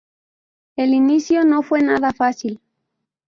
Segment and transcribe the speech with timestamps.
[0.77, 2.59] El inicio no fue nada fácil.